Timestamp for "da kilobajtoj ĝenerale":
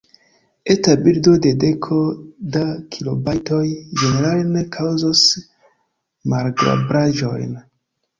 2.55-4.47